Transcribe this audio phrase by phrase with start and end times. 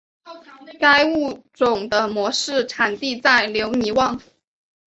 [0.79, 4.19] 该物种的模式产地在留尼汪。